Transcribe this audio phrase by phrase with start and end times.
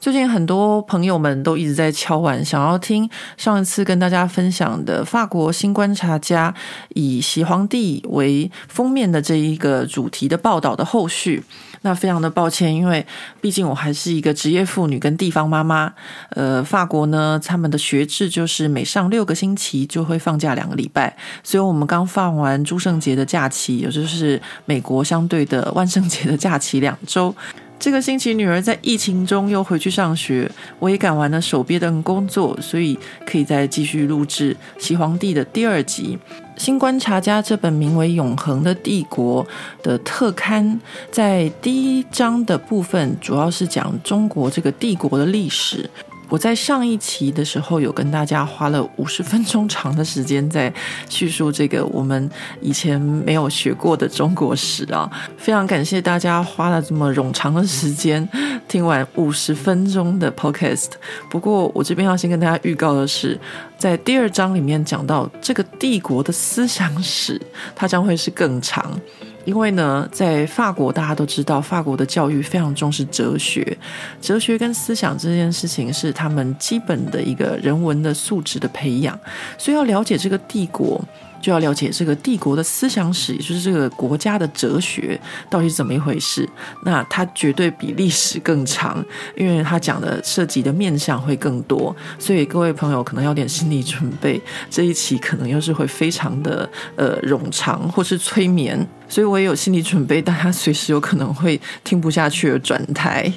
[0.00, 6.54] 最近很多朋友们都一直在敲碗，想要听上一次跟大家分享的法国新观察家
[6.94, 11.44] 以洗皇帝为封面的这一个主题的报道的后续。
[11.82, 13.06] 那非常的抱歉，因为
[13.42, 15.92] 毕竟我还是一个职业妇女跟地方妈妈。
[16.30, 27.34] 呃，法国呢，他们的学制就是每上六个星期就会放假两个礼拜，所以我们刚放完诸圣节的假期，也就是美国相对的万圣节的假期两周。
[27.80, 30.48] 这个星期，女儿在疫情中又回去上学，
[30.78, 36.18] 我也赶完了手边的工作，所以可以再继续录制《洗皇帝》的第二集。
[36.58, 39.42] 新观察家这本名为《永恒的帝国》
[39.82, 40.78] 的特刊，
[41.10, 45.88] 在第一章的部分，主要是讲中国这个帝国的历史。
[46.30, 50.72] 我在上一期的时候有跟大家花了五十分钟长的时间在
[51.08, 58.26] 叙述这个我们以前没有学过的中国史啊，非常感谢大家花了这么冗长的时间
[58.68, 60.90] 听完五十分钟的 podcast。
[61.28, 63.38] 不过我这边要先跟大家预告的是，
[63.76, 67.40] 在第二章里面讲到这个帝国的思想史，
[67.74, 68.98] 它将会是更长。
[69.44, 73.76] 因为呢，在法国，大家都知道，法国的教育非常重视哲学，
[74.20, 79.18] 哲学跟思想这件事情是他们基本的一个人文的素质的培养，
[79.56, 81.02] 所以要了解这个帝国。
[81.40, 86.48] 就要了解这个帝国的思想史，也就是这个国家的哲学到底是怎么一回事。
[86.84, 89.04] 那它绝对比历史更长，
[89.36, 91.94] 因为它讲的涉及的面向会更多。
[92.18, 98.86] 所以各位朋友可能要点心理准备，这一期可能又是会非常的呃冗长或是催眠。
[99.08, 103.32] 所以我也有心理准备，大家随时有可能会听不下去而转台。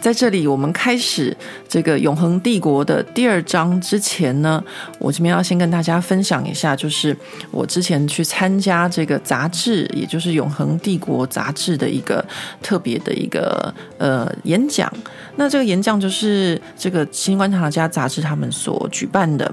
[0.00, 1.36] 在这里，我们开始
[1.68, 4.62] 这个《永恒帝国》的第二章之前呢，
[4.98, 7.16] 我这边要先跟大家分享一下，就是
[7.50, 12.24] 我之前去参加这个杂志，也就是《永恒帝国》杂志的一个
[12.62, 14.90] 特别的一个呃演讲。
[15.36, 19.52] 那这个演讲就是这个《新观察家》杂志他们所举办的。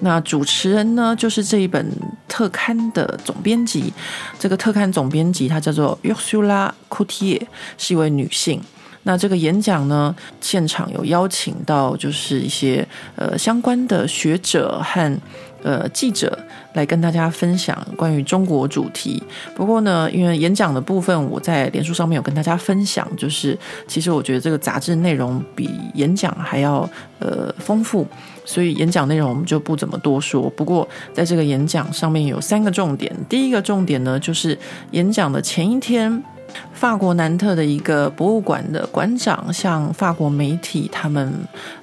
[0.00, 1.90] 那主持人呢，就是这一本
[2.28, 3.90] 特刊的总编辑。
[4.38, 7.40] 这个特刊总编辑她叫做 Yosula Coutie，
[7.78, 8.60] 是一位女性。
[9.06, 15.20] 那这个演讲呢，现场有邀请到就是一些呃相关的学者和
[15.62, 16.36] 呃记者
[16.74, 19.22] 来跟大家分享关于中国主题。
[19.54, 23.56] 不过呢，因为演讲的部分我在脸书上面有跟大家分享，就是
[23.86, 26.88] 其实我觉得这个杂志内容比演讲还要
[27.20, 28.04] 呃丰富，
[28.44, 30.50] 所以演讲内容我们就不怎么多说。
[30.50, 34.58] 不过在这个演讲上面有三个重点，第一个重点呢，就是
[34.90, 36.24] 演讲的前一天。
[36.72, 41.32] 法国南特的一个博物馆的馆长向法国媒体他们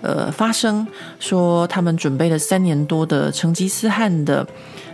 [0.01, 0.85] 呃发声，
[1.19, 4.45] 说他们准备了三年多的成吉思汗的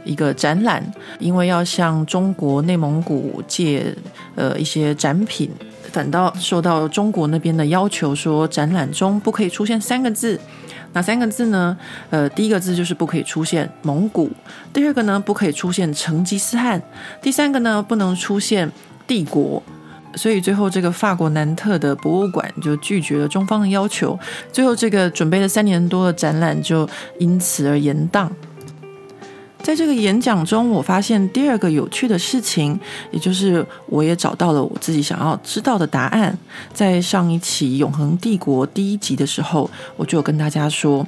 [0.06, 0.84] 一个展览，
[1.20, 3.94] 因为要向中国内蒙古借
[4.36, 5.52] 呃一些展品，
[5.92, 10.40] 反倒受到中国那边的要求，说展览中不可以出现三个字，
[10.94, 11.78] 哪三个字呢？
[12.10, 14.32] 呃，第一个字就是不可以出现蒙古，
[14.72, 16.82] 第二个呢不可以出现成吉思汗，
[17.22, 18.72] 第三个呢不能出现。
[19.10, 19.62] 帝国，
[20.14, 24.18] 所以最后这个法国南特的博物馆就拒绝了中方的要求，
[24.52, 26.88] 最后这个准备了三年多的展览就
[27.18, 28.30] 因此而延宕。
[29.62, 32.80] 在这个演讲中，我发现第二个有趣的事情，
[33.12, 36.38] 也就是我也找到了我自己想要知道的答案。
[36.72, 41.06] 在上一期《永恒帝国》第一集的时候，我就有跟大家说，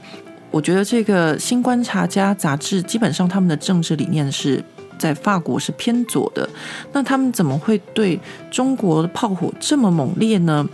[0.52, 4.64] 我觉得这个《新观察家》杂志基本上他们的政治理念是。
[5.02, 6.48] 在法国是偏左的，
[6.94, 8.20] 那他们怎么会对
[8.52, 10.70] 中国的炮火这么猛烈呢？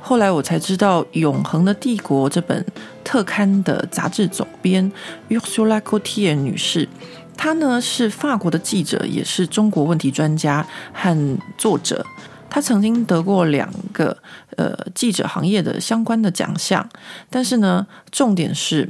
[0.00, 2.66] 后来我才知道，《永恒的帝国》这本
[3.04, 4.90] 特刊的杂志总编
[5.28, 6.88] Ursula Coutier 女士，
[7.36, 12.04] 她呢是法国的记者，也是中国问题专家和作者。
[12.48, 14.16] 她曾经得过两个
[14.56, 16.88] 呃记者行业的相关的奖项，
[17.30, 18.88] 但是呢，重点是。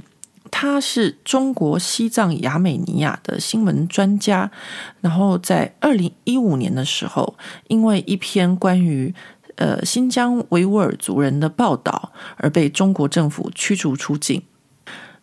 [0.51, 4.51] 他是中国西藏亚美尼亚的新闻专家，
[5.01, 7.35] 然后在二零一五年的时候，
[7.69, 9.15] 因为一篇关于
[9.57, 14.43] 呃新疆维吾尔族人的报道而被中国政府驱逐出境。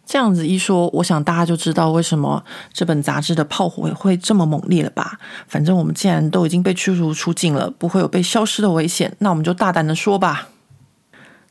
[0.06, 2.42] 这样子一说，我想大家就知道为什么
[2.72, 5.20] 这本杂志的炮火会这么猛烈了吧？
[5.48, 10.48] 反正我们既然都已经被驱逐出境了，不会有被消失的危险，那我们就大胆的说吧。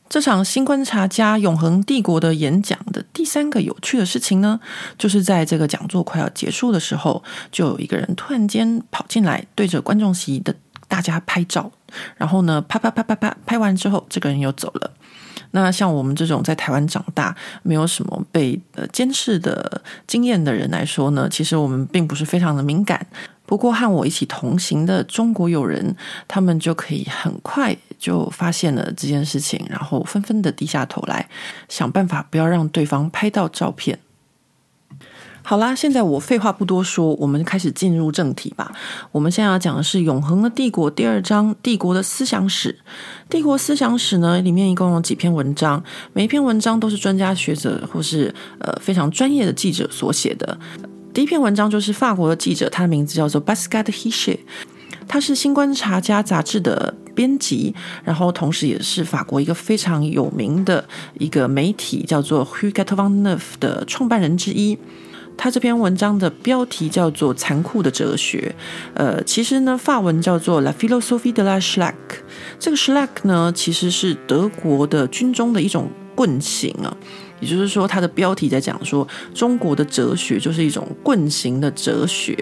[0.09, 4.59] 这场新观察家永恒帝国的演讲的第三个有趣的事情呢，
[4.97, 10.55] 就是在这个讲座快要结束的时候，就有一个人突然间跑进来，对着观众席的
[10.87, 11.69] 大家拍照，
[12.15, 14.91] 然后呢，啪啪啪啪啪，拍完之后，这个人又走了。
[15.51, 23.05] 那像我们这种在台湾长大，没有什么被呃监视的经验的人来说呢，其实我们并不是非常的敏感。
[23.47, 25.95] 不过和我一起同行的中国友人，
[26.27, 31.27] 他们就可以很快就发现了这件事情，然后纷纷的低下头来，
[31.69, 33.97] 想办法不要让对方拍到照片。
[35.41, 38.69] 好啦，现在我废话不多说，我们开始进入正题吧。
[39.13, 42.77] 我们现在要讲的是《永恒的帝国》第二章“帝国的思想史”。
[43.29, 50.59] 帝国思想史呢，里面一共有几篇文章，每一篇文章都是专家学者或是呃非常专业的记者所写的。
[51.17, 54.37] 第一篇文章就是法国的记者，他的名字叫做 Pascal Hichet，
[55.07, 57.73] 他是《新观察家》杂志的编辑，
[58.03, 60.87] 然后同时也是法国一个非常有名的
[61.17, 64.77] 一个媒体，叫做 Rue 89的创办人之一。
[65.35, 68.55] 他这篇文章的标题叫做《残酷的哲学》，
[68.93, 71.95] 呃，其实呢，法文叫做 La philosophie de la Schlag。
[72.59, 76.95] 这个 Schlag 呢，其实是德国的军中的一种棍型啊。
[77.39, 82.35] 也就是说，它的标题在讲说，中国的哲学就是一种棍形的哲学，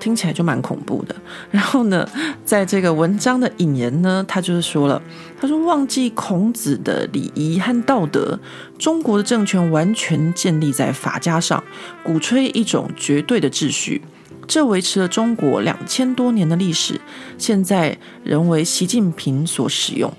[0.00, 1.14] 听起来就蛮恐怖的。
[1.50, 2.08] 然后呢，
[2.44, 5.00] 在这个文章的引言呢，他就是说了，
[5.40, 8.38] 他说忘记孔子的礼仪和道德，
[8.78, 11.62] 中国的政权完全建立在法家上，
[12.02, 14.02] 鼓吹一种绝对的秩序，
[14.48, 17.00] 这维持了中国两千多年的历史，
[17.38, 20.12] 现在仍为习近平所使用。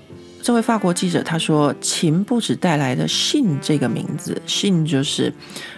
[0.44, 5.34] 这位法国记者他说：“秦不止带来的‘信’这个名字，‘信’就是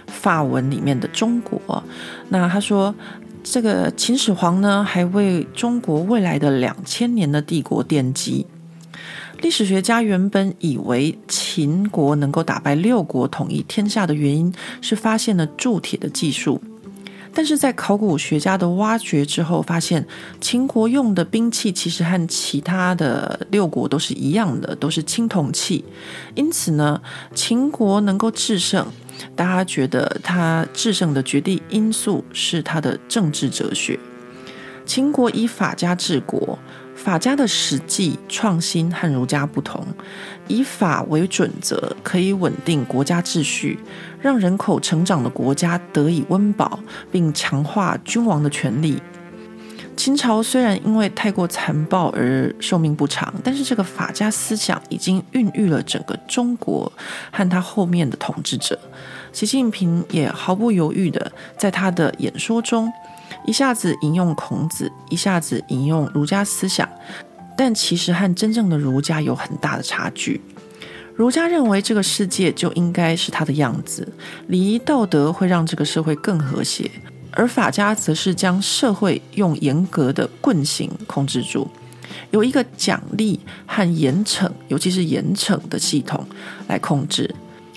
[0.08, 1.84] 法文里面的中国。
[2.30, 2.96] 那他说，
[3.44, 8.48] 这个秦始皇呢，还为中国未来的两千年的帝国奠基。
[9.42, 14.52] 历史学家原本以为秦国能够打败六国，统一天下的原因
[14.82, 16.60] 是发现了铸铁的技术。”
[17.36, 20.08] 但是在考古学家的挖掘之后，发现
[20.40, 25.84] 秦国用的兵器其实和其他的六国都是一样的，都是青铜器。
[26.34, 27.02] 因此呢，
[27.36, 28.88] 秦国能够制胜，
[29.36, 34.00] 大家觉得它制胜的决定因素是它的政治哲学。
[34.86, 36.58] 秦国以法家治国。
[37.06, 39.86] 法家的实际创新和儒家不同，
[40.48, 43.78] 以法为准则，可以稳定国家秩序，
[44.20, 46.80] 让人口成长的国家得以温饱，
[47.12, 49.00] 并强化君王的权力。
[49.96, 56.92] 秦朝虽然因为太过残暴而寿命不长，但是这个法家思想已经孕育了整个中国
[57.32, 58.80] 和他后面的统治者。
[59.32, 62.92] 习近平也毫不犹豫地在他的演说中。
[63.46, 66.90] 一下子引用孔子，一下子引用儒家思想，
[67.56, 70.42] 但其实和真正的儒家有很大的差距。
[71.16, 74.06] 儒家认为这个世界就应该是它的样子，
[74.48, 76.90] 礼仪道德会让这个社会更和谐，
[77.32, 81.70] 而法家则是将社会用严格的棍刑控制住，
[82.32, 86.26] 有一个奖励和严惩，尤其是严惩的系统
[86.68, 87.34] 来控制。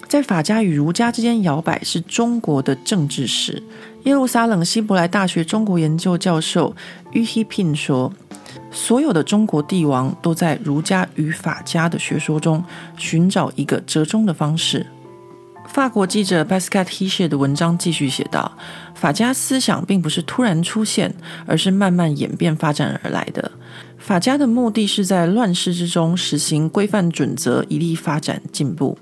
[0.09, 3.63] 在法家与儒家之间摇摆，是中国的政治史。
[4.05, 6.75] 耶路撒冷希伯来大学中国研究教授
[7.13, 8.11] 于希聘说
[8.71, 12.65] ：“所有的中国帝王都在儒家与法家的学说中
[12.97, 14.87] 寻找一个折中的方式。”
[15.69, 18.51] 法国记者 Pascal Hichet 的文章继续写道
[18.95, 21.15] ：“法家思想并不是突然出现，
[21.47, 23.53] 而是慢慢演变发展而来的。
[23.99, 28.97] 法家的目的是在乱世之中实行规范准则，以利发展进步。”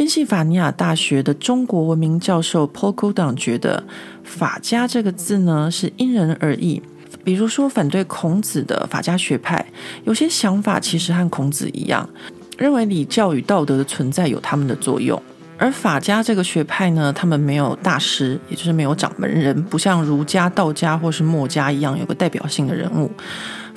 [0.00, 3.84] 宾夕法尼亚大学的中国文明教授 Paul Godin 觉得
[4.24, 6.82] “法家”这个字呢是因人而异。
[7.22, 9.62] 比如说，反对孔子的法家学派，
[10.04, 12.08] 有些想法其实和孔子一样，
[12.56, 15.22] 认为礼教与道德的存在有他们的作用。
[15.58, 23.10] 而法家这个学派呢，他们没有大师，也就是没有掌门人，不像儒家、道家或是墨家一样有个代表性的人物。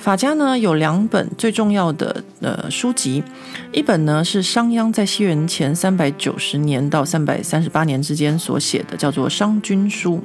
[0.04, 3.24] 法家呢有两本最重要的呃书籍，
[3.72, 10.16] 一本呢是商鞅在西元前三百九十年到三百三十八年之间所写的，叫做《商君书》；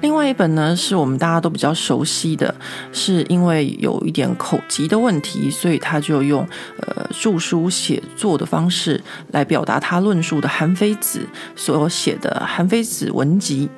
[0.00, 2.52] 另外一本呢是我们大家都比较熟悉的，
[2.92, 6.44] 是因为有一点口疾的问题，所以他就用
[6.80, 9.00] 呃著书写作的方式
[9.30, 11.24] 来表达他论述的韩非子
[11.54, 13.68] 所写的《韩非子文集》。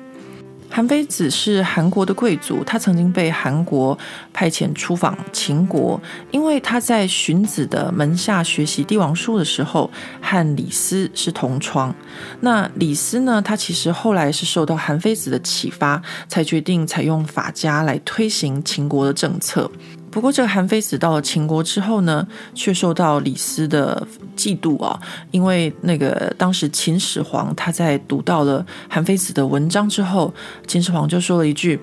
[0.73, 3.97] 韩非子是韩国的贵族，他曾经被韩国
[4.31, 6.01] 派遣出访秦国，
[6.31, 11.93] 因为他在荀子的门下学习帝王术的时候，和李斯是同窗。
[12.39, 19.69] 那李斯呢，他其实后来是受到韩非子的启发，才决定采用法家来推行秦国的政策。
[20.11, 24.99] 不过，这个韩非子到了秦国之后呢，却受到李斯的嫉妒啊，
[25.31, 30.33] 因为那个当时秦始皇他在读到了韩非子的文章之后，
[30.67, 31.79] 秦始皇就说了一句：“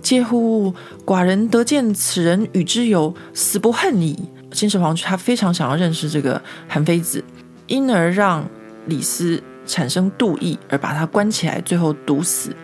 [0.00, 0.72] 嗟乎！
[1.04, 4.16] 寡人得见此人与之友，死不恨矣。”
[4.52, 7.24] 秦始皇他非常想要认识这个韩非子，
[7.66, 8.48] 因而让
[8.86, 12.54] 李斯产生妒意，而把他关起来，最后毒死。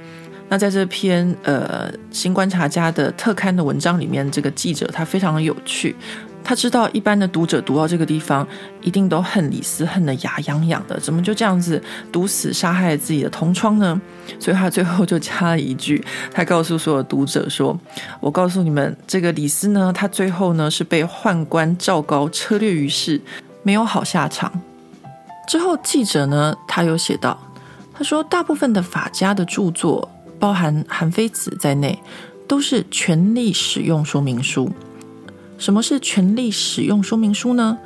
[0.50, 5.94] 那在这篇呃《新观察家》的特刊的文章里面，这个记者他非常的有趣，
[6.42, 8.48] 他知道一般的读者读到这个地方，
[8.80, 14.00] 一定都恨李斯，恨得牙痒痒的，怎么就这样子毒死杀害自己的同窗呢？
[14.40, 16.02] 所以他最后就加了一句，
[16.32, 17.78] 他告诉所有读者说
[18.18, 23.20] ：“我告诉你们，这个李斯呢，他最后呢是被宦官赵高车掠于市，
[23.62, 24.50] 没有好下场。”
[25.46, 27.38] 之后记者呢，他有写到，
[27.92, 30.08] 他说大部分的法家的著作。
[30.38, 31.98] 包含韩非子在内，
[32.46, 34.70] 都是权利使用说明书。
[35.58, 37.76] 什么是权利使用说明书呢？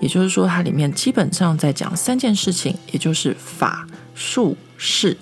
[0.00, 5.16] 也就是说，它里面基本上在讲三件事情，也就是法、术、势。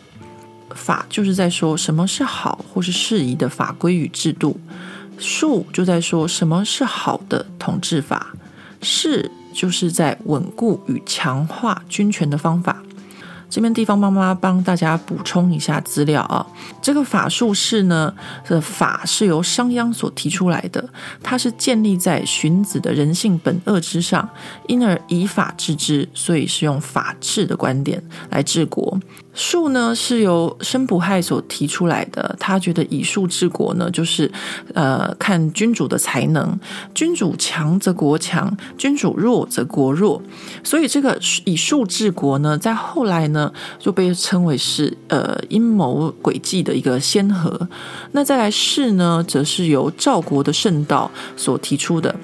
[0.74, 4.58] 法就是在说什么是好或是适宜的法规与制度，
[5.18, 8.34] 术就在说什么是好的统治法，
[8.80, 12.82] 势就是在稳固与强化军权的方法。
[13.52, 16.46] 这边地方妈妈帮大家补充一下资料啊，
[16.80, 18.14] 这个法术是呢，
[18.48, 20.82] 的法是由商鞅所提出来的，
[21.22, 24.26] 它是建立在荀子的人性本恶之上，
[24.68, 28.98] 因而以法治之，所以是用法治的观点来治国。
[29.34, 34.30] 术呢是由申不害所提出来的，他觉得以术治国呢，就是
[34.74, 36.58] 呃看君主的才能，
[36.94, 40.20] 君主强则国强，君主弱则国弱，
[40.62, 47.68] 所以这个以术治国呢，在后来呢就被称为是呃阴谋诡计的一个先河。
[48.12, 52.14] 那再来势呢，则是由赵国的圣道所提出的。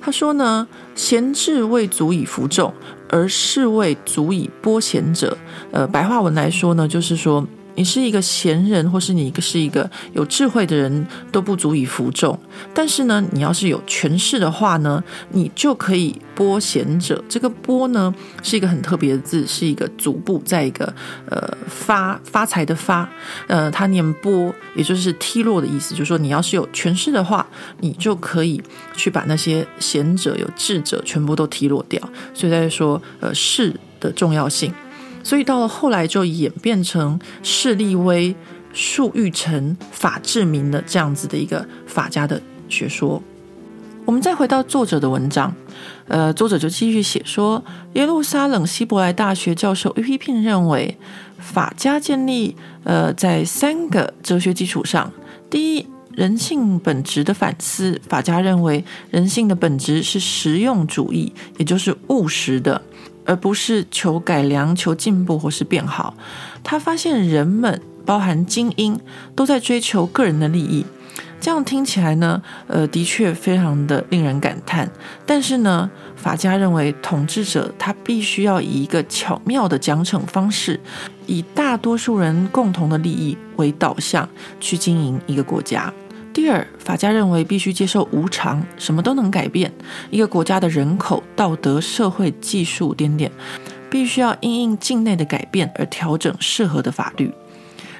[0.00, 2.72] 他说呢，贤智未足以服众，
[3.08, 5.36] 而是为足以剥贤者。
[5.70, 7.46] 呃，白话文来说呢，就是说。
[7.78, 12.36] 你是一个贤人，或是你是一个有智慧的人，都不足以服众。
[12.74, 17.22] 但是呢，你要是有权势的话呢，你就可以剥贤者。
[17.28, 20.92] 这个“剥”呢，是一个很特别的字，是一个足部，在一个
[21.30, 23.08] 呃发发财的“发”，
[23.46, 25.94] 呃，它念“剥”，也就是踢落的意思。
[25.94, 27.46] 就是说，你要是有权势的话，
[27.78, 28.60] 你就可以
[28.96, 32.02] 去把那些贤者、有智者全部都踢落掉。
[32.34, 34.74] 所以在说，呃，势的重要性。
[35.28, 38.34] 所以到了后来，就演变成势立威、
[38.72, 43.22] 术欲成、法治民的这样子的一个法家的学说。
[44.06, 45.54] 我们再回到作者的文章，
[46.06, 50.16] 呃，作者就继续写说，耶路撒冷希伯来大学教授 E.P.
[50.16, 50.96] Pin 认为，
[51.38, 55.12] 法家建立呃在三个哲学基础上：
[55.50, 62.80] 第一，人性本质的反思，法家认为人性的本质是实用主义，也就是务实的。
[63.28, 66.14] 而不是求改良、求进步或是变好。
[66.64, 68.98] 他发现人们，包含精英，
[69.36, 70.86] 都在追求个人的利益。
[71.40, 74.90] 这样听起来呢，呃，的确非常的令人感叹。
[75.26, 80.80] 但是呢，法家认为统治者他必须要以一个巧妙的奖惩方式，
[81.26, 84.26] 以大多数人共同的利益为导向
[84.58, 85.92] 去经营一个国家。
[86.38, 89.72] 第二，法家认为必须接受无常，什么都能改变。
[90.08, 93.28] 一个国家的人口、道德、社会、技术点点，
[93.90, 97.34] 必须要因应境内的改变而调整适合的法律。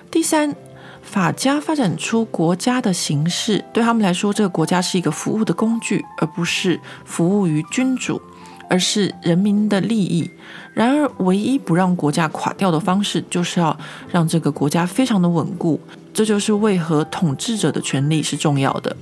[0.09, 0.55] 第三，
[1.03, 8.23] 法家发展出国家的形式，对他们来说，这个国家是一个服务的工具，而不是服务于君主，
[8.71, 10.31] 而是人民的利益。
[10.73, 13.77] 然而，唯一不让国家垮掉的方式，就是要
[14.09, 15.81] 让这个国家非常的稳固。
[16.13, 18.97] 这就是为何统治者的权力是重要的。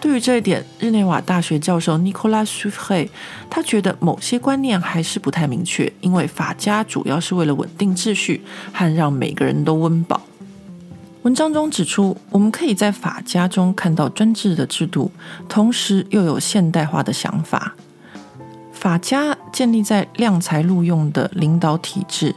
[0.00, 3.08] 对于这一点，日内瓦大学教授尼古拉苏菲
[3.48, 10.20] 他觉得某些观念还是不太明确，因为法家主要是为了稳定秩序和让每个人都温饱。
[11.22, 15.12] 文章中指出，我们可以在法家中看到专制的制度，
[15.48, 17.76] 同时又有现代化的想法。
[18.72, 22.34] 法家建立在量才录用的领导体制，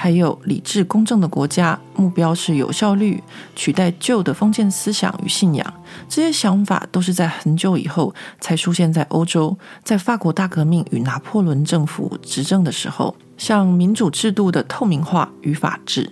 [0.00, 3.20] 还有理智公正的国家，目标是有效率，
[3.56, 5.74] 取代旧的封建思想与信仰。
[6.08, 16.08] 这些想法都是在很久以后才出现在欧洲，在法国大革命与拿破仑政府执政的时候，像民主制度的透明化与法治。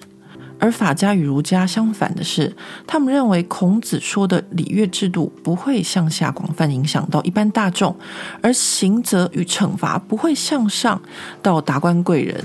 [0.59, 7.95] 而法家与儒家相反的是，他们认为孔子说的礼乐制度不会向下广泛影响到一般大众，
[8.43, 11.01] 而刑责与惩罚不会向上
[11.43, 12.43] 到达官贵人，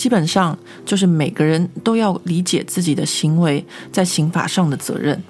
[0.00, 5.22] 基本上就是每个人都要理解自己的行为在刑法上的责任。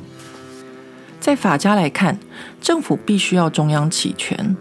[1.19, 2.17] 在法家来看，
[2.61, 4.57] 政府必须要中央集权。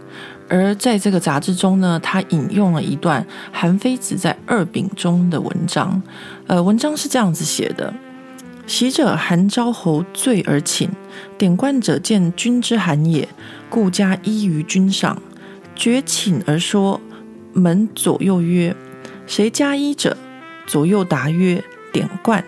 [0.47, 6.01] 而在这个杂志中呢，他引用了一段韩非子在《二秉》中的文章。
[6.47, 7.93] 呃，文章是这样子写的
[8.65, 10.89] ：“昔者韩昭侯醉而寝，
[11.37, 13.29] 典冠者见君之寒也，
[13.69, 15.21] 故加衣于君上。
[15.75, 16.99] 绝寝而说，
[17.53, 18.75] 门左右曰
[19.29, 20.17] ：‘谁加衣者？’
[20.65, 22.43] 左右答曰：‘典冠。’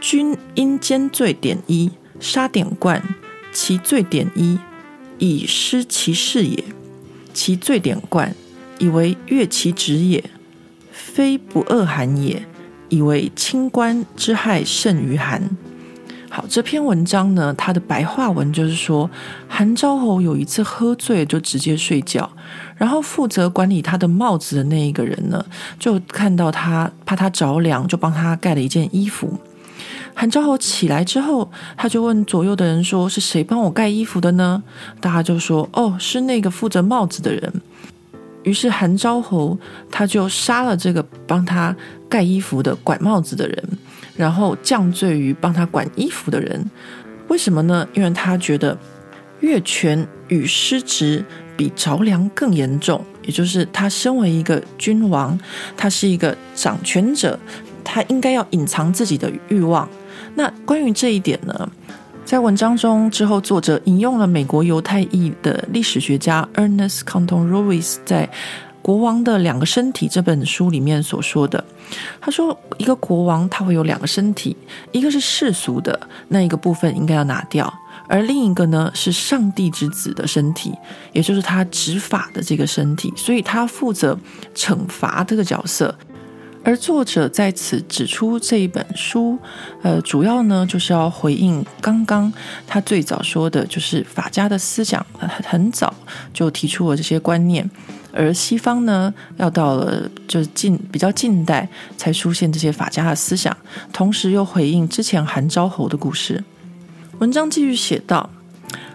[0.00, 3.02] 君因奸罪典衣，杀典冠，
[3.52, 4.60] 其罪典衣，
[5.18, 6.62] 以失其事也。”
[7.34, 8.34] 其罪典冠，
[8.78, 10.22] 以为越其职也，
[10.92, 12.46] 非不恶寒也，
[12.88, 15.50] 以为清官之害甚于寒。
[16.28, 19.08] 好，这篇文章呢，它的白话文就是说，
[19.48, 22.30] 韩昭侯有一次喝醉就直接睡觉，
[22.76, 25.44] 然后负责管理他的帽子的那一个人呢，
[25.78, 29.38] 就看到他怕他着凉，就帮他盖了一件衣服。
[30.14, 34.62] 韩昭侯起来之后，他就问左右的人说：“是谁帮我盖衣服的呢？”
[35.00, 37.52] 大家就说：“哦，是那个负责帽子的人。”
[38.42, 39.58] 于是韩昭侯
[39.90, 41.74] 他就杀了这个帮他
[42.08, 43.68] 盖衣服的管帽子的人，
[44.16, 46.70] 然后降罪于帮他管衣服的人。
[47.28, 47.86] 为什么呢？
[47.92, 48.76] 因为他觉得
[49.40, 51.24] 越权与失职
[51.56, 55.38] 比着凉更严重，也就是他身为一个君王，
[55.76, 57.38] 他是一个掌权者，
[57.82, 59.88] 他应该要隐藏自己的欲望。
[60.34, 61.68] 那关于这一点呢，
[62.24, 68.26] 在文章中之后，作者引用了美国犹太裔的历史学家 Ernest Kantorowicz 在
[68.86, 71.64] 《国王的两个身体》这本书里面所说的。
[72.20, 74.56] 他说，一个国王他会有两个身体，
[74.92, 77.68] 一个是世俗的那一个部分应该要拿掉，
[78.06, 80.72] 而另一个呢是上帝之子的身体，
[81.12, 84.16] 也就是他执法的这个身体，所以他负责
[84.54, 85.92] 惩罚这个角色。
[86.62, 89.36] 而作者在此指出，这一本书，
[89.82, 92.32] 呃，主要呢就是要回应刚刚
[92.68, 95.04] 他最早说的，就是法家的思想
[95.44, 95.92] 很早
[96.32, 97.68] 就提出了这些观念，
[98.16, 103.54] 而西方呢要到了就是近比较近代才出现这些法家的思想，
[103.92, 106.42] 同时又回应之前韩昭侯的故事。
[107.18, 108.30] 文章继续写道。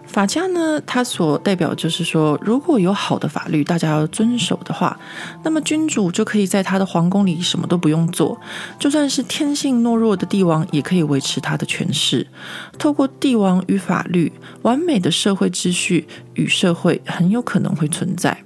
[0.08, 5.00] 法家呢，它所代表就是说，如果有好的法律，大家要遵守的话，
[5.42, 8.38] 那么君主就可以在他的皇宫里什么都不用做，
[8.78, 12.28] 就算是天性懦弱的帝王，也可以维持他的权势。
[12.78, 18.38] 透过帝王与法律，完美的社会秩序与社会很有可能会存在。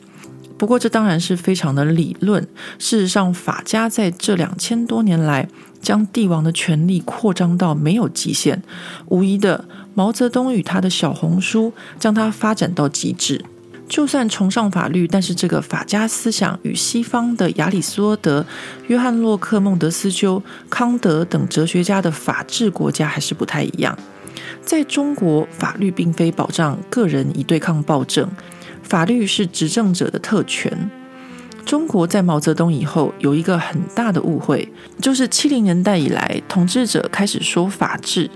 [0.57, 2.41] 不过，这当然是非常的理论。
[2.79, 5.49] 事实上，法家在这两千多年来，
[5.81, 8.63] 将帝王的权力扩张到没有极限，
[9.07, 9.65] 无疑的。
[9.93, 13.43] 毛泽东与他的小红书将它发展到极致。
[13.87, 18.45] 就算崇尚法律，但是这个法家思想与西方的亚里士多德、
[18.87, 23.97] 约翰洛克、孟德斯鸠、康德等哲学家的法治国家还是不太一样。
[24.65, 28.29] 在中国，法律并非保障个人以对抗暴政，
[28.87, 30.89] 法律是执政者的特权。
[31.65, 34.71] 中国在毛泽东以后有一个很大的误会，
[35.01, 38.29] 就是七零年代以来，统治者开始说法治。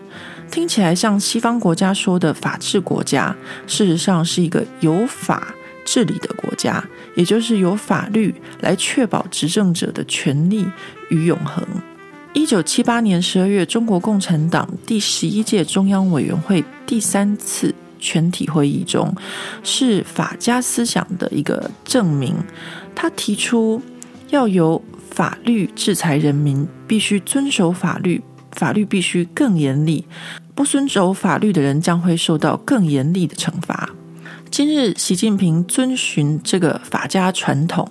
[0.50, 3.36] 听起来像西方国家说的法治国家，
[3.68, 5.54] 事实上是一个有法
[5.86, 6.84] 治理的国家，
[7.16, 10.66] 也就是有法律来确保执政者的权利
[11.10, 11.64] 与永恒。
[12.34, 19.14] 一九七八年十二月，中国共产党第十一届中央委员会第三次全体会议中，
[19.62, 22.36] 是法家思想的一个证明。
[22.96, 23.82] 他提出
[24.30, 28.24] 要由法律制裁人民，必须遵守法律。
[28.52, 30.04] 法律必须更严厉，
[30.56, 33.88] 不遵守法律的人将会受到更严厉的惩罚。
[34.50, 37.88] 今日，习近平遵循这个法家传统，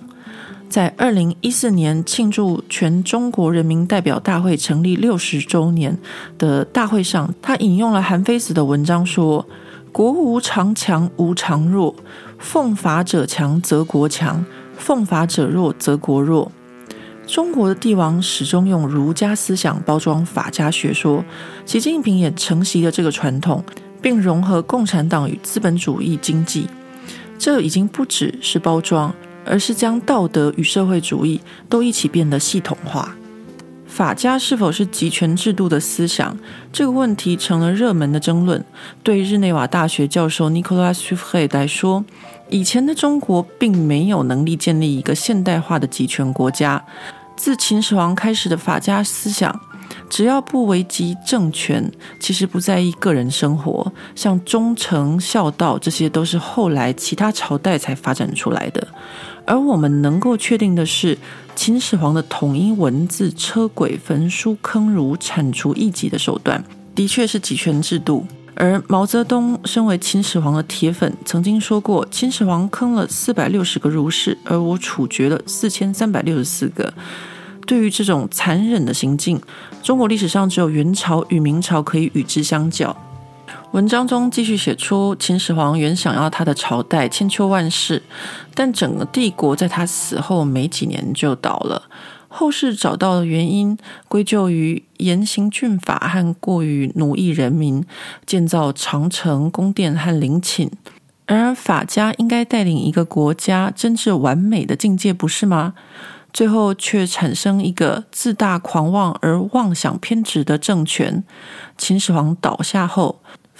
[0.67, 5.97] 在二零一四年庆祝全中国人民代表大会成立六十周年
[6.37, 9.47] 的大会上，他引用了韩非子的文章说
[9.99, 11.93] ：“国无常强，无常弱。
[12.37, 14.45] 奉法者强则国强，
[14.77, 16.49] 奉法者弱则国弱。”
[17.27, 21.25] 中国的帝王始终用儒家思想包装法家学说，
[21.65, 23.61] 习近平也承袭了这个传统，
[24.01, 26.69] 并融合共产党与资本主义经济。
[27.37, 29.13] 这已经不只是包装，
[29.45, 33.13] 而是将道德与社会主义都一起变得系统化。
[33.89, 36.37] 法家是否是集权制度的思想？
[36.71, 38.63] 这个问题成了热门的争论。
[39.03, 42.05] 对日内瓦大学教授 Nicolas s u f r e 来说，
[42.49, 46.85] 以前的中国并没有能力建立一个现代化的集权国家。
[47.35, 49.59] 自秦始皇开始的法家思想，
[50.09, 58.87] 只要不危及政权，其实不在意个人生活，像忠诚孝道，这些都是后来其他朝代才发展出来的。
[59.45, 61.17] 而我们能够确定的是，
[61.61, 66.63] 秦始皇的统一文字、车轨、焚书坑儒、铲除异己的手段，
[66.95, 68.25] 的确是集权制度。
[68.55, 76.93] 而毛泽东身为秦始皇的铁粉，曾经说过：“秦始皇坑了四百六十个儒士，而我处决了四千三百六十四个。”
[77.67, 79.37] 对于这种残忍的行径，
[79.83, 82.95] 中国历史上只有元朝与明朝可以与之相较。
[83.71, 88.01] 文章中继续写出，秦始皇原想要他的朝代千秋万世，
[88.55, 91.83] 但整个帝国在他死后没几年就倒了。
[92.27, 93.77] 后世找到的原因，
[94.07, 97.85] 归咎于严刑峻法和过于奴役人民，
[98.25, 100.71] 建造长城、宫殿和陵寝。
[101.27, 105.75] 然而，法家应该带领一个国家臻至完美的境界，不是吗？
[106.31, 111.23] 最后却产生一个自大狂妄而妄想偏执的政权。
[111.75, 113.19] 秦始皇倒下后，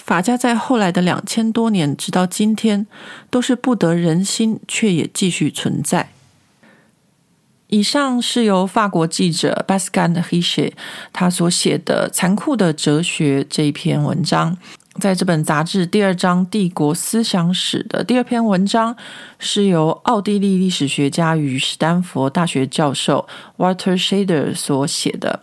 [0.09, 2.87] 法家在后来的两千多年，直到今天，
[3.29, 6.09] 都是不得人心，却也继续存在。
[7.67, 10.71] 以上是由法国记者 Pascal Richer
[11.13, 14.57] 他所写的《残酷的哲学》这一篇文章。
[14.99, 18.97] 在这本杂志第二章《帝国思想史》的第二篇文章，
[19.37, 25.41] 是由奥地利历史学家与史丹佛大学教授 Walter Shader 所写的。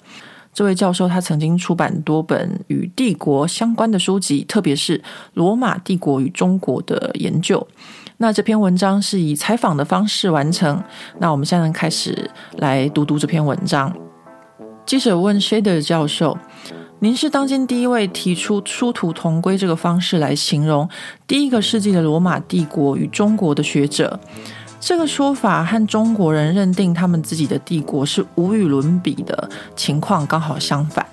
[0.57, 5.03] 这位教授他曾经出版多本与帝国相关的书籍，特别是
[5.35, 7.69] 罗马帝国与中国的研究。
[8.17, 10.83] 那这篇文章是以采访的方式完成。
[11.19, 13.95] 那我们现在开始来读读这篇文章。
[14.87, 16.39] 记者问 Shader 教授
[17.01, 20.89] ：“您是当今第一位提出殊途同归这个方式来形容
[21.27, 24.19] 第一个世纪的罗马帝国与中国的学者。
[24.87, 31.05] 这个说法和中国人认定他们自己的帝国是无与伦比的情况刚好相反。”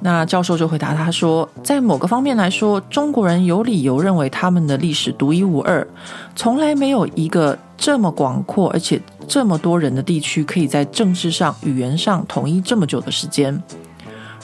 [0.00, 5.86] 那教授就回答他说，在某个方面来说，中国人有理由认为他们的历史独一无二，
[6.34, 8.98] 从来没有一个这么广阔而且
[9.28, 13.62] 这么多人的地区可以在政治上、语言上统一这么久的时间。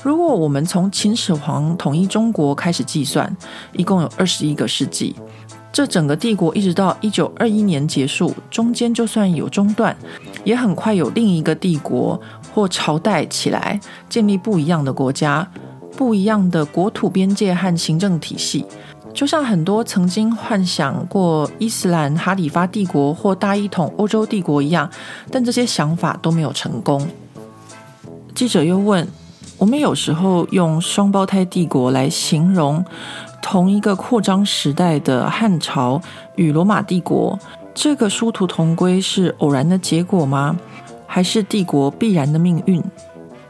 [0.03, 3.35] 如果我们从秦始皇统一中国开始计算，
[3.73, 5.17] 一共有二十一个世纪，
[5.77, 9.95] 这整个帝国一直到一九二一年结束，中间就算有中断，
[10.43, 12.19] 也很快有另一个帝国。
[12.55, 15.47] 或朝代起来，建立不一样的国家，
[15.95, 18.65] 不一样的国土边界和行政体系，
[19.13, 24.91] 就像很多曾经幻想过伊斯兰哈里发帝国或大一统欧洲帝国一样，
[25.31, 27.07] 但这些想法都没有成功。
[28.35, 29.07] 记者又问：
[29.59, 32.83] 我们有时候用双胞胎帝国来形容
[33.49, 36.03] 同一个扩张时代的汉朝
[36.35, 37.39] 与罗马帝国，
[37.73, 40.59] 这个殊途同归是偶然的结果吗？
[41.07, 42.83] 还是帝国必然的命运？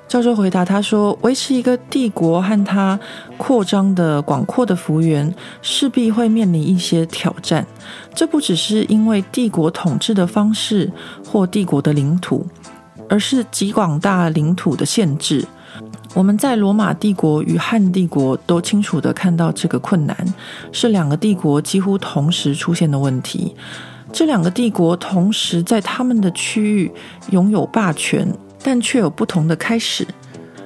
[0.07, 3.01] 教授回答他说：“维持一个帝国和它
[3.39, 7.67] 扩张的广阔的幅员，势必会面临一些挑战。
[8.15, 10.93] 这不只是因为帝国统治的方式
[11.25, 12.47] 或帝国的领土，
[13.09, 15.43] 而是极广大领土的限制。
[16.17, 20.17] 我们在罗马帝国与汉帝国都清楚地看到这个困难，
[20.73, 23.55] 是两个帝国几乎同时出现的问题。”
[24.15, 26.91] 这两个帝国同时在他们的区域
[27.33, 28.27] 拥有霸权，
[28.63, 30.09] 但却有不同的开始。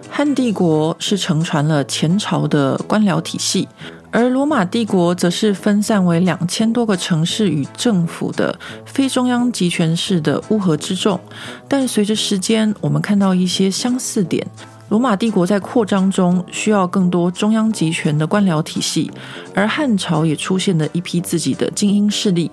[0.09, 3.67] 汉帝国是承传了前朝的官僚体系，
[4.13, 11.19] 而罗马帝国则是分散为两千多个城市与政府的非中央集权式的乌合之众。
[11.67, 14.47] 但随着时间，我们看到一些相似点：
[14.91, 19.09] 罗马帝国在扩张中需要更多中央集权的官僚体系，
[19.55, 22.51] 而汉朝也出现了一批自己的精英势力。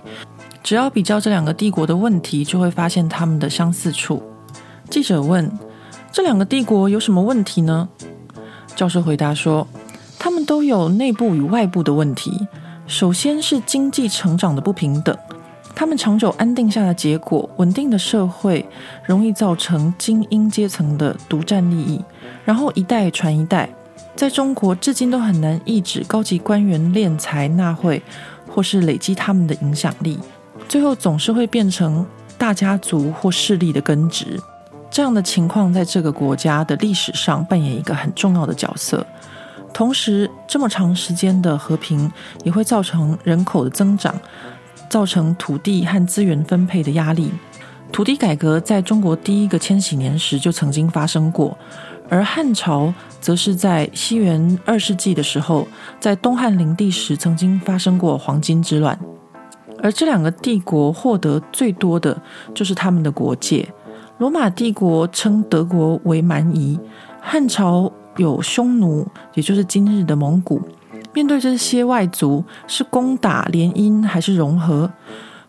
[0.63, 4.21] 只要比较这两个帝国的问题，就会发现他们的相似处。
[4.87, 5.51] 记者问
[6.13, 7.89] ：“这两个帝国有什么问题呢？”
[8.75, 9.67] 教授回答说
[10.19, 12.47] ：“他们都有内部与外部的问题。
[12.85, 15.17] 首先是经济成长的不平等，
[15.73, 18.63] 他们长久安定下的结果，稳定的社会
[19.03, 21.99] 容易造成精英阶层的独占利益，
[22.47, 23.69] 然后一代传一代。
[24.15, 28.01] 在中国，至今都很难抑制高级官员敛财纳贿，
[28.47, 30.17] 或是累积他们的影响力。”
[30.69, 32.05] 最后总是会变成
[32.37, 34.39] 大家族或势力的根植，
[34.89, 39.05] 这样的情况在这个国家的历史上扮演一个很重要的角色。
[39.73, 42.09] 同时，这么长时间的和平
[42.45, 44.15] 也会造成人口的增长，
[44.89, 47.29] 造成土地和资源分配的压力。
[47.91, 51.57] 土地改革在中国第一个千禧年时就曾经发生过，
[52.09, 55.67] 而汉朝则是在西元二世纪的时候，
[55.99, 58.97] 在东汉灵帝时曾经发生过黄巾之乱。
[59.83, 62.19] 而这两个帝国获得最多的
[62.53, 63.67] 就是他们的国界。
[64.17, 66.79] 罗马帝国称德国为蛮夷，
[67.21, 70.61] 汉朝有匈奴，也就是今日的蒙古。
[71.13, 74.91] 面对这些外族，是攻打联姻还是融合？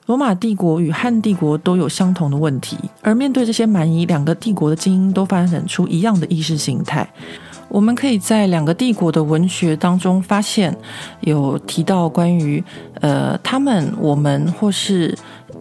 [0.08, 2.78] 罗马帝国与汉帝国都有相同的问题。
[3.02, 7.06] 而面对这些蛮夷，两个帝国的精英都发展出一样的意识形态。
[7.68, 10.74] 我们可以在两个帝国的文学当中发现，
[11.20, 12.64] 有提到关于
[13.02, 15.14] 呃他们、我们或是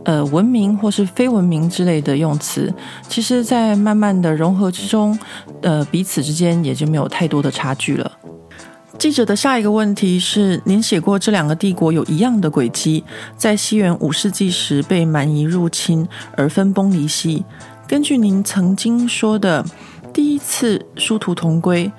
[0.05, 2.73] 呃文明或是非文明之类的用词。
[3.09, 5.19] 其实，在慢慢的融合之中，
[5.61, 8.09] 呃彼此之间也就没有太多的差距了。
[8.97, 13.03] 记者的下一个问题是：您写过这两个帝国有一样的轨迹，
[13.37, 17.45] 在西元五世纪时被蛮夷入侵而分崩离析。
[17.87, 19.63] 根据您曾经说的，
[20.11, 21.91] 第一次殊途同归。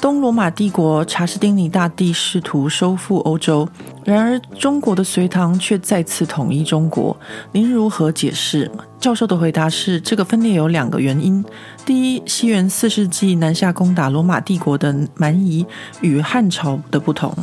[0.00, 3.68] 东罗马帝国查士丁尼大帝试图收复欧洲，
[4.02, 7.14] 然而中国的隋唐却再次统一中国。
[7.52, 8.70] 您如何解释？
[8.98, 11.44] 教授的回答是：这个分裂有两个原因。
[11.84, 15.66] 第一，西元四世纪南下攻打罗马帝国的蛮夷
[16.00, 17.34] 与汉朝的不同，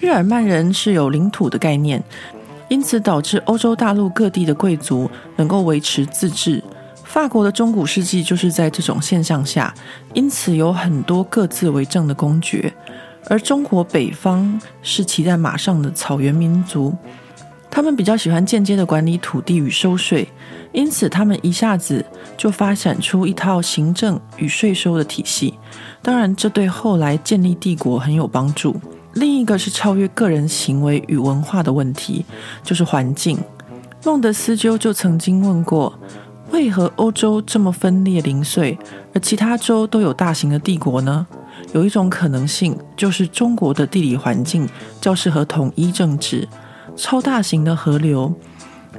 [0.00, 2.02] 日耳曼人是有领土的概念，
[2.68, 6.60] 因此导致欧洲大陆各地的贵族能够维持自治。
[7.12, 9.74] 法国的中古世纪就是在这种现象下，
[10.14, 12.72] 因此有很多各自为政的公爵，
[13.28, 16.96] 而中国北方是骑在马上的草原民族，
[17.70, 20.26] 他们比较喜欢间接的管理土地与收税，
[20.72, 22.02] 因此他们一下子
[22.34, 25.52] 就发展出一套行政与税收的体系。
[26.00, 28.74] 当然，这对后来建立帝国很有帮助。
[29.12, 32.24] 另一个是超越个人行为与文化的问题，
[32.64, 33.38] 就是环境。
[34.02, 35.92] 孟德斯鸠就曾经问过。
[36.52, 38.78] 为何欧洲这么分裂零碎，
[39.14, 41.26] 而其他洲都有大型的帝国呢？
[41.72, 44.68] 有一种可能性，就是中国的地理环境
[45.00, 46.46] 较适合统一政治，
[46.94, 48.32] 超大型的河流，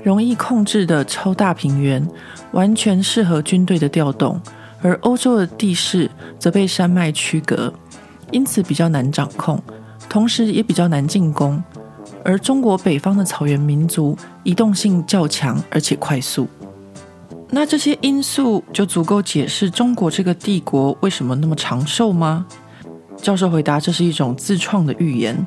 [0.04, 2.06] 容易控制的超大平原，
[2.54, 4.39] 完全适合军队的调动；
[4.82, 7.72] 而欧洲的地势则被山脉区隔，
[8.32, 9.62] 因此比较难掌控，
[10.10, 11.63] 同时也比较难进攻。
[12.26, 16.48] 而中国北方的草原民族移动性较强，而且快速。
[17.56, 22.48] 那这些因素就足够解释中国这个帝国为什么那么长寿吗？
[23.16, 25.38] 教授回答：这是一种自创的预言，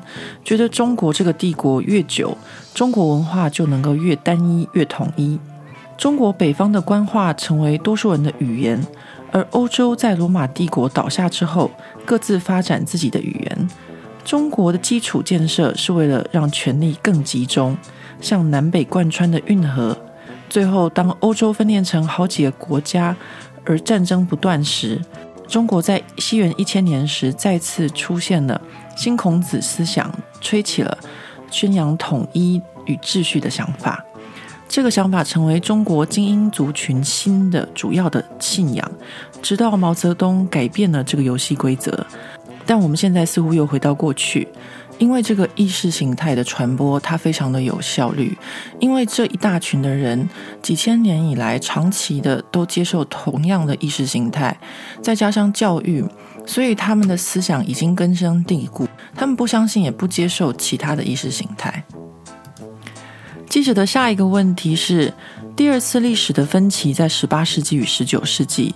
[0.41, 2.35] 觉得中国这个帝国越久，
[2.73, 5.37] 中国文化就能够越单一、越统一。
[5.97, 8.81] 中国北方的官话成为多数人的语言，
[9.33, 11.69] 而欧洲在罗马帝国倒下之后，
[12.05, 13.67] 各自发展自己的语言。
[14.23, 17.77] 中国的基础建设是为了让权力更集中，
[18.21, 19.97] 像南北贯穿的运河。
[20.49, 23.15] 最后，当欧洲分裂成好几个国家，
[23.65, 25.01] 而战争不断时，
[25.47, 28.59] 中国在西元一千年时再次出现了
[28.95, 30.97] 新孔子思想，吹起了
[31.51, 34.03] 宣扬统一与秩序的想法。
[34.69, 38.91] 这个想法成为中国精英族群新的主要的信仰，
[39.41, 42.05] 直到毛泽东改变了这个游戏规则。
[42.65, 44.45] 但我们现在似乎又回到过去。
[44.99, 48.35] 因为这个意识形态的传播，它非常的有效率。
[48.79, 50.27] 因为这一大群的人，
[50.61, 54.57] 几千年以来长期的都接受同样的意识形态，
[55.01, 56.03] 再加上教育，
[56.45, 58.87] 所以他们的思想已经根深蒂固。
[59.15, 61.83] 他们不相信，也不接受其他的意识形态。
[63.47, 65.13] 记者的下一个问题是：
[65.55, 68.73] 第二次历史的分歧在十八世纪与十九世纪。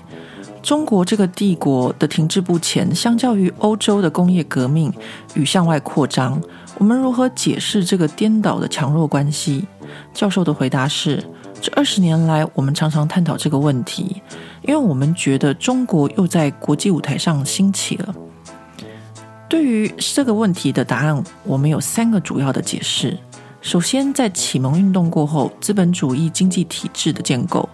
[0.61, 4.93] 中国这个帝国的停滞不前，相较于欧洲的工业革命
[5.33, 6.39] 与向外扩张，
[6.77, 9.65] 我们如何解释这个颠倒的强弱关系？
[10.13, 11.23] 教授的回答是：
[11.59, 14.21] 这二十年来，我们常常探讨这个问题，
[14.61, 18.15] 因为我们觉得中国又在国际舞台上兴起了。
[19.49, 23.17] 对于这个问题的答案，我们有三个主要的解释。
[23.61, 27.67] 首先，在启蒙运动过后，资本主义经济体制的建构。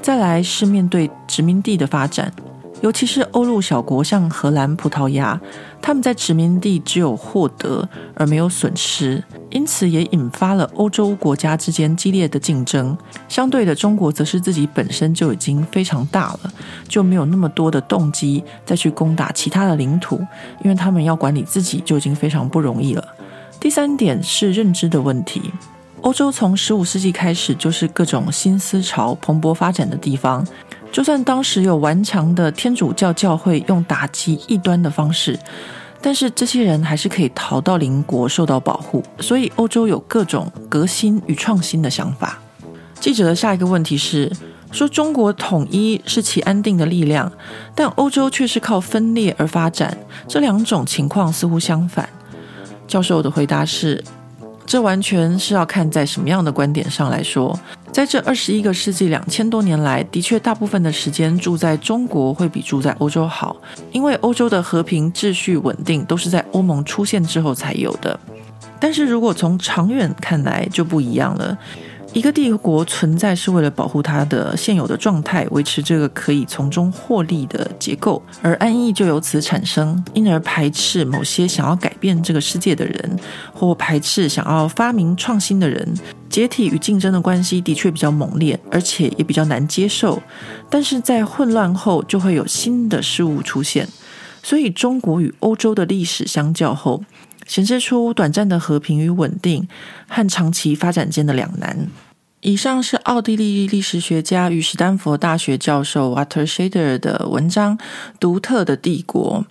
[0.00, 2.32] 再来是面对殖民地的发展，
[2.80, 5.38] 尤其是欧陆小国，像荷兰、葡萄牙，
[5.82, 12.96] 他们在殖民地只有获得而没有损失，因此也引发了欧洲国家之间激烈的竞争。
[13.28, 16.52] 相对的，中国则是自己本身就已经非常大了，
[16.88, 20.16] 就没有那么多的动机再去攻打其他的领土，
[20.64, 23.04] 因为他们要管理自己就已经非常不容易了。
[23.60, 25.52] 第三点是认知的问题。
[26.02, 30.46] 欧洲从十五世纪开始就是各种新思潮蓬勃发展的地方。
[30.90, 35.38] 就算当时有顽强的天主教教会用打击异端的方式，
[36.00, 39.04] 但是这些人还是可以逃到邻国受到保护。
[39.20, 42.38] 所以欧洲有各种革新与创新的想法。
[42.98, 44.32] 记者的下一个问题是：
[44.72, 47.30] 说中国统一是其安定的力量，
[47.74, 52.08] 但欧洲却是靠分裂而发展，这两种情况似乎相反。
[52.86, 54.02] 教授的回答是。
[54.68, 57.58] 这完全是要看在什么样的观点上来说，
[57.90, 63.56] 在这二十一个世纪两千多年来，的确大部分的时间住在中国会比住在欧洲好，
[63.92, 68.20] 因为欧洲的和平秩序稳定都是在欧盟出现之后才有的。
[68.78, 71.56] 但是如果从长远看来就不一样了，
[72.18, 83.16] 一个帝国存在是为了保护它的现有的状态，维持这个可以从中获利的结构，而安逸就由此产生，因而排斥某些想要改变这个世界的人，
[83.52, 85.94] 或排斥想要发明创新的人。
[86.28, 90.20] 解体与竞争的关系的确比较猛烈，而且也比较难接受。
[90.68, 93.86] 但是在混乱后，就会有新的事物出现。
[94.42, 97.04] 所以，中国与欧洲的历史相较后，
[97.46, 99.68] 显示出短暂的和平与稳定
[100.08, 101.86] 和长期发展间的两难。
[102.40, 107.76] 以上是奥地利历史学家与史丹佛大学教授 Walter Shader 的文章
[108.20, 109.44] 《独特的帝国》。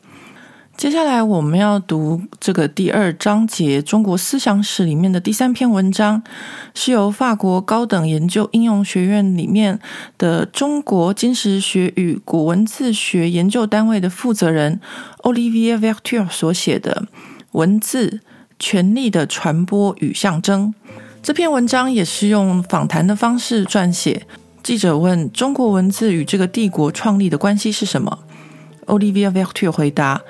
[0.78, 6.24] 接下来我们要读这个第二章节《中国思想史》里面的第三篇文章，
[6.74, 9.78] 是由法国高等研究应用学院里面
[10.18, 14.80] 的中国金石学与古文字学研究单位的负责人
[15.24, 17.08] Olivier v e r t u r 所写的
[17.52, 18.22] 《文字：
[18.58, 20.74] 权力的传播与象征》。
[21.22, 24.26] 这篇文章也是用访谈的方式撰写。
[24.64, 28.20] 记者问：“中国文字与这个帝国创立的关系是什么
[28.86, 30.22] ？”Olivia Verture 回答。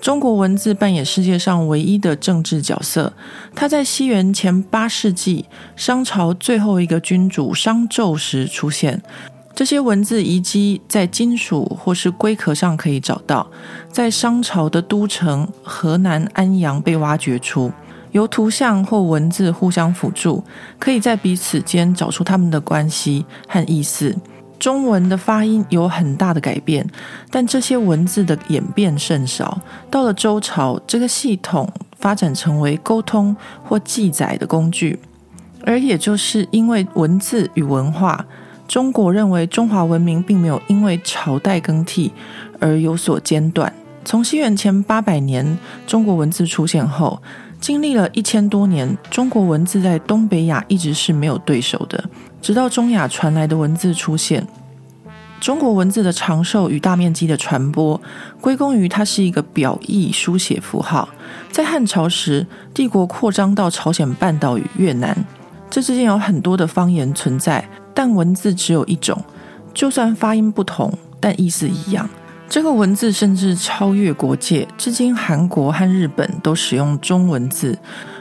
[0.00, 3.14] 中国文字扮演世界上唯一的政治角色。
[3.54, 9.02] 它在西元前八世纪，商朝最后一个君主商纣时出现。
[9.54, 13.46] 这些文字遗迹在金属或是龟壳上可以找到，
[13.90, 17.72] 在商朝的都城河南安阳被挖掘出。
[18.14, 20.42] 由图像或文字互相辅助，
[20.78, 24.16] 可以在彼此间找出他们的关系和意思。
[24.56, 26.88] 中文的发音有很大的改变，
[27.28, 29.60] 但这些文字的演变甚少。
[29.90, 34.98] 到了周朝，这个系统发展成为沟通或记载的工具。
[35.64, 38.24] 而也就是因为文字与文化，
[38.68, 42.12] 中国认为中华文明并没有因为朝代更替
[42.60, 43.70] 而有所间断。
[44.04, 47.20] 从西元前八百年中国文字出现后，
[47.60, 52.04] 经历了一千多年，中国文字在东北亚一直是没有对手的。
[52.42, 54.46] 直到中亚传来的文字出现，
[55.40, 57.98] 中国文字的长寿与大面积的传播，
[58.40, 61.08] 归功于它是一个表意书写符号。
[61.50, 65.16] 在汉朝时，帝国扩张到朝鲜半岛与越南，
[65.70, 69.18] 这之间有很多的方言存在，但文字只有一种，
[69.72, 72.06] 就算发音不同，但意思一样。
[72.54, 77.76] 这个文字甚至超越国界，至今韩国和日本都使用中文字。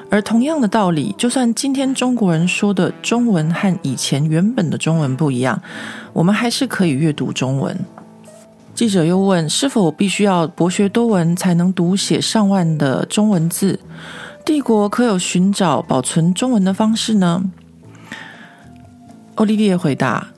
[0.10, 5.62] 而同样的道理，就算今天中国人说的中文和以前原本的中文不一样，
[6.14, 7.80] 我们还是可以阅读中文。
[8.74, 13.80] 记者又问：是否必须要博学多闻才能读写上万的中文字？
[14.44, 17.44] 帝国可有寻找保存中文的方式呢？
[19.36, 20.30] 奥利维回答：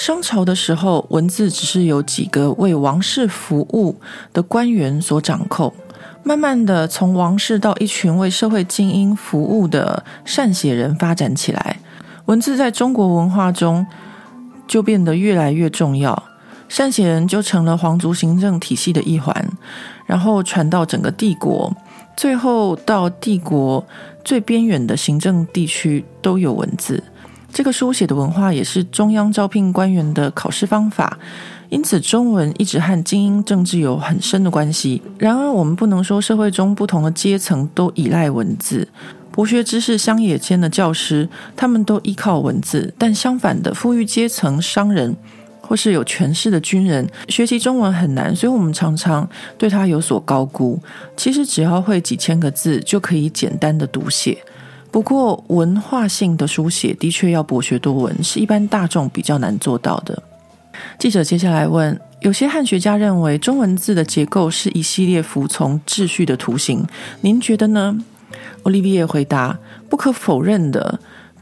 [0.00, 3.94] 商朝的时候，文字只是由几个为王室服务
[4.32, 5.70] 的官员所掌控。
[6.22, 11.80] 慢慢的，从王室到一群为社会精英服务的善写人发展起来，
[12.24, 13.86] 文字在中国文化中
[14.66, 16.22] 就变得越来越重要，
[16.66, 19.50] 善写人就成了皇族行政体系的一环，
[20.06, 21.70] 然后传到整个帝国，
[22.16, 23.86] 最后到帝国
[24.24, 27.04] 最边缘的行政地区都有文字。
[27.52, 31.18] 这个书写的文化也是中央招聘官员的考试方法。
[31.68, 35.00] 因此，中文一直和精英政治有很深的关系。
[35.18, 38.88] 然而，我们不能说社会中不同的阶层都依赖文字。
[39.30, 45.16] 博学知识乡野间的教师，他们都依靠文字；但相反的，富裕阶层、商人
[45.60, 50.76] 或是有权势的军人，学习中文很难，所以我们常常对他有所高估。
[51.16, 54.36] 其实，只要会几千个字，就可以简单的读写。
[54.90, 60.22] 不过，文化性的书写的确要博学多闻，是一般大众比较难做到的。
[60.98, 66.84] 记者接下来问：有些汉学家认为中文字的结构是一系列服从秩序的图形，
[67.20, 67.98] 您觉得呢？
[68.64, 70.98] 奥利维耶回答：不可否认的，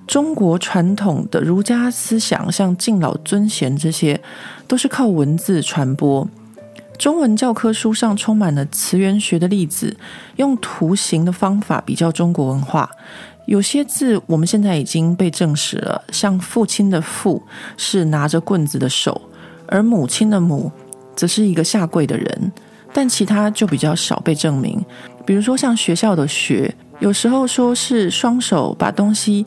[0.06, 4.20] 中国传统的儒家思想，像敬老尊贤这些，
[4.66, 6.28] 都是靠文字传播。
[6.98, 9.96] 中文教科书上充满了词源学的例子，
[10.36, 12.90] 用图形的方法比较中国文化。
[13.48, 17.42] 有些字我们现在已经被证实了，像父亲的“父”
[17.78, 19.18] 是拿着棍子的手，
[19.66, 20.70] 而母亲的“母”
[21.16, 22.52] 则是一个下跪的人。
[22.92, 24.84] 但其他就比较少被证明，
[25.24, 29.46] 比如说像学校的“学”，有时候说是双手把东西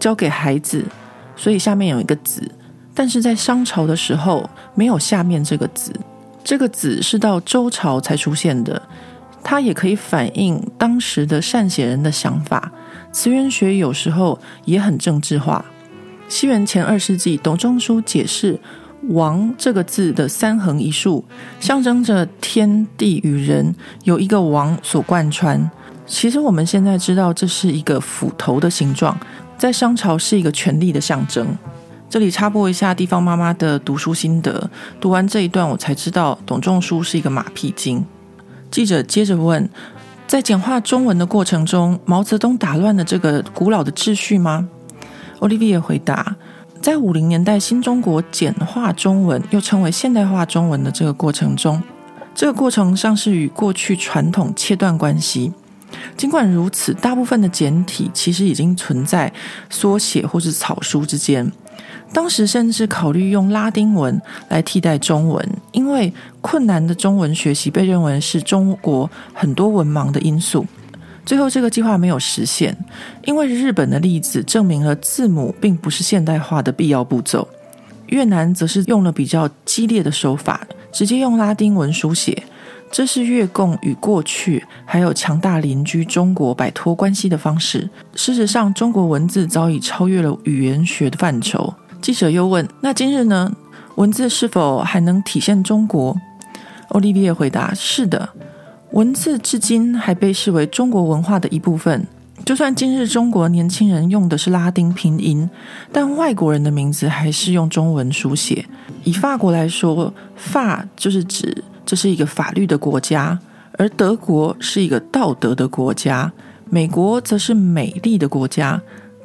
[0.00, 0.84] 交给孩子，
[1.36, 2.42] 所以下面有一个“子”，
[2.92, 5.92] 但是在商朝的时候没有下面这个“子”，
[6.42, 8.82] 这个“子”是到周朝才出现的，
[9.44, 12.72] 它也可以反映当时的善写人的想法。
[13.12, 15.64] 词源学有时候也很政治化。
[16.28, 18.58] 西元前二世纪，董仲舒解释
[19.10, 21.24] “王”这个字的三横一竖，
[21.58, 25.70] 象征着天地与人有一个王所贯穿。
[26.06, 29.18] 其实我们现在知道这是一个斧头的形状，
[29.58, 31.46] 在商朝是一个权力的象征。
[32.08, 34.70] 这里插播一下地方妈妈的读书心得。
[35.00, 38.04] 读完这一段，我才知道董仲舒是一个马屁精。
[38.70, 39.68] 记者接着问：
[40.30, 44.68] 在简化中文的过程中，毛泽东打乱了这个古老的秩序吗
[45.40, 46.36] ？Olivier 回答：
[46.80, 51.82] 在五零年代新中国简化中文，又称为现代化中文的这个过程中，
[52.32, 55.52] 这个过程上是与过去传统切断关系。
[56.16, 59.32] 尽管如此，大部分的简体其实已经存在
[59.68, 61.50] 缩写或是草书之间。
[62.12, 70.66] 当时甚至考虑用拉丁文来替代中文，因为困难的中文学习被认为是中国很多文盲的因素。
[71.24, 72.76] 最后，这个计划没有实现，
[73.24, 77.46] 因为日本的例子证明了字母并不是现代化的必要步骤。
[78.06, 82.42] 越南则是用了比较激烈的手法，直接用拉丁文书写。
[82.90, 87.88] 这是越共与过去还有强大邻居中国摆脱关系的方式。
[88.16, 91.72] 事实上，中国文字早已超越了语言学的范畴。
[92.00, 93.52] 记者又问：“那今日呢？
[93.96, 96.16] 文字是否还能体现中国？”
[96.88, 98.28] 欧利维耶回答：“是的，
[98.92, 102.06] 文字至今还被视为中国文化的一部分。
[102.44, 105.48] 就算今日中国年轻人用的是拉丁拼音，
[105.92, 108.64] 但外国人的名字还是用中文书写。
[109.04, 113.36] 以法国来说，法就是指。”这是一个法律的国家，
[113.76, 116.30] 而德国是一个道德的国家，
[116.68, 118.80] 美国则是美丽的国家。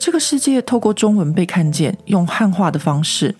[0.06, 3.34] 这个世界透过中文被看见，用汉化的方式；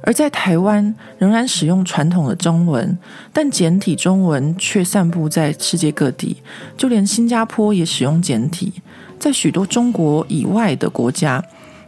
[0.00, 2.98] 而在台湾仍然使用传统的中文，
[3.34, 6.38] 但简体中文却散布在世界各地。
[6.74, 8.72] 就连新加坡也使用简体，
[9.18, 11.44] 在许多中国以外的国家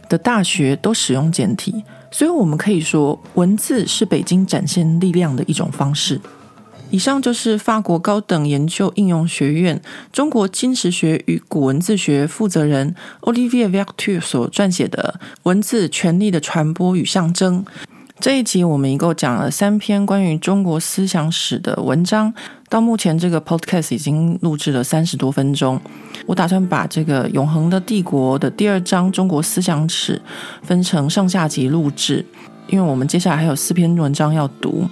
[0.07, 1.83] 的大学都使用简体。
[2.11, 6.21] 所以，我们可以说，文字是北京展现力量的一种方式。
[6.93, 9.81] 以上就是法国高等研究应用学院
[10.11, 17.65] 中国金石学与古文字学负责人 Olivier Vertu 所撰写的《文字权力的传播与象征》。
[18.19, 22.31] 这一集我们一共讲了三篇关于中国思想史的文章。
[22.69, 25.81] 到目前，这个 Podcast 已经录制了三十多分钟。
[26.27, 30.21] 我打算把这个《永恒的帝国》的第二章中国思想史
[30.61, 32.23] 分成上下集录制，
[32.67, 34.87] 因为我们接下来还有四篇文章要读。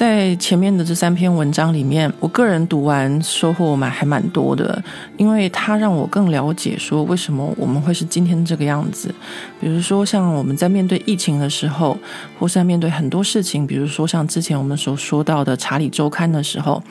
[0.00, 4.82] 在前面的这三篇文章里面，我个人读完收获蛮还蛮多的，
[5.18, 9.14] 因为它让我更了解说为什么我们会是今天这个样子。
[9.60, 11.98] 比如说，像我们在面对疫情的时候，
[12.38, 16.82] 或是在面对很多事情，比如说像之前我们所说到的《查理周刊》的时候，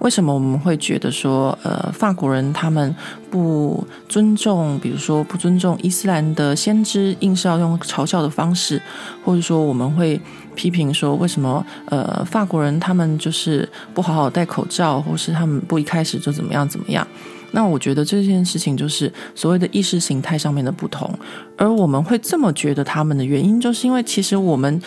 [0.00, 2.92] 为什么我们会觉得说，呃，法国人他们
[3.30, 8.82] 不尊重，比如说不尊重伊斯兰的先知，硬是要用嘲笑的方式，
[9.24, 10.20] 或者说我们会。
[10.58, 17.06] 批评说，为什么呃法国人他们就是不好好戴口罩，或是他们不一开始就怎么样怎么样？
[17.52, 21.08] 那我觉得这件事情就是所谓的意识形态上面的不同。
[21.56, 24.82] 而我们会这么觉得他们的原因，就是因为其实我们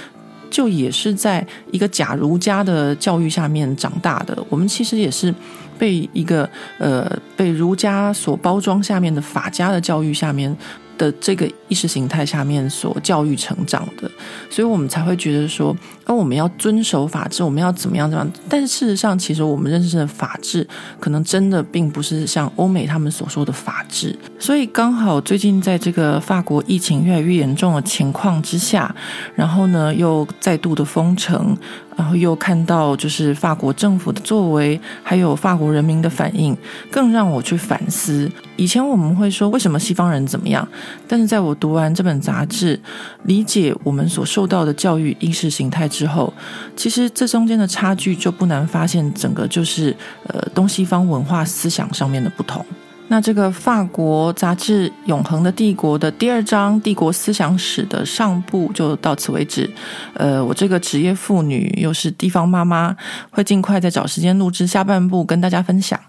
[0.50, 5.34] 就也是在一个假儒家的教育下面长大的，我们其实也是
[5.80, 6.48] 被一个
[6.80, 10.54] 呃被儒家所包装下面的法家的教育下面。
[11.02, 14.10] 的这个意识形态下面所教育成长的，
[14.52, 15.76] 所以我们才会觉得说，
[16.06, 18.34] 哦，我们要遵守法治，我们要怎么样怎么样。
[18.50, 20.68] 但是事实上，其实我们认识的法治，
[21.00, 24.18] 可能真的并不是像欧美他们所说的法治。
[24.40, 28.94] 所以刚好最近在这个法国疫情越来越严重的情况之下，
[29.36, 31.58] 然后呢又再度的封城。
[31.98, 36.58] 然后又看到，就是法国政府的作为，还有法国人民的反应，
[36.90, 38.32] 更让我去反思。
[38.56, 40.68] 以前我们会说，为什么西方人怎么样？
[41.08, 42.80] 但是在我读完这本杂志，
[43.26, 46.34] 理解我们所受到的教育意识形态之后，
[46.76, 49.96] 其实这中间的差距就不难发现，整个就是
[50.28, 52.66] 呃东西方文化思想上面的不同。
[53.10, 59.70] 那这个法国杂志《永恒的帝国》的第二章帝国思想史的上部就到此为止。
[60.14, 62.96] 呃，我这个职业妇女又是地方妈妈，
[63.30, 66.00] 会尽快再找时间录制下半部跟大家分享。